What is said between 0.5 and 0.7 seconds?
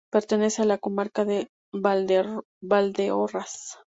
a